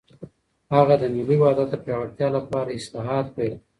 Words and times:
هغه 0.75 0.95
د 1.01 1.03
ملي 1.15 1.35
وحدت 1.39 1.67
د 1.71 1.75
پیاوړتیا 1.85 2.27
لپاره 2.37 2.77
اصلاحات 2.79 3.25
پیل 3.35 3.53
کړل. 3.57 3.61